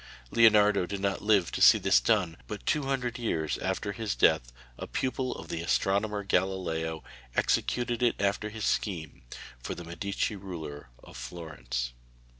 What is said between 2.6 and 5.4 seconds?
two hundred years after his death a pupil